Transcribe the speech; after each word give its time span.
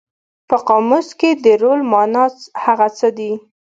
په 0.49 0.57
قاموس 0.67 1.07
کې 1.19 1.29
د 1.43 1.45
رول 1.61 1.81
مانا 1.91 2.25
هغه 2.63 2.87
څه 2.97 3.07
دي. 3.17 3.31